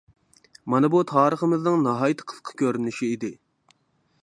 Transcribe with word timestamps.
مانا 0.73 0.89
بۇ 0.93 1.01
تارىخىمىزنىڭ 1.11 1.85
ناھايىتى 1.89 2.27
قىسقا 2.33 2.57
كۆرۈنۈشى 2.63 3.13
ئىدى. 3.13 3.33